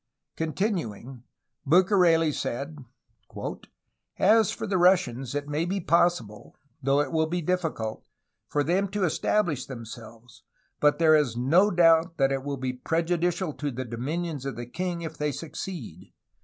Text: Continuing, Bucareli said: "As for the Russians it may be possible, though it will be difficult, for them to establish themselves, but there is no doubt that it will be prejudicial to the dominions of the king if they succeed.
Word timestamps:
Continuing, 0.35 1.25
Bucareli 1.63 2.33
said: 2.33 2.79
"As 4.17 4.49
for 4.49 4.65
the 4.65 4.79
Russians 4.79 5.35
it 5.35 5.47
may 5.47 5.63
be 5.63 5.79
possible, 5.79 6.55
though 6.81 7.01
it 7.01 7.11
will 7.11 7.27
be 7.27 7.43
difficult, 7.43 8.03
for 8.47 8.63
them 8.63 8.87
to 8.87 9.03
establish 9.03 9.67
themselves, 9.67 10.41
but 10.79 10.97
there 10.97 11.13
is 11.15 11.37
no 11.37 11.69
doubt 11.69 12.17
that 12.17 12.31
it 12.31 12.41
will 12.43 12.57
be 12.57 12.73
prejudicial 12.73 13.53
to 13.53 13.69
the 13.69 13.85
dominions 13.85 14.43
of 14.43 14.55
the 14.55 14.65
king 14.65 15.03
if 15.03 15.19
they 15.19 15.31
succeed. 15.31 16.11